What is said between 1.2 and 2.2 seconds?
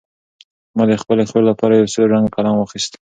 خور لپاره یو سور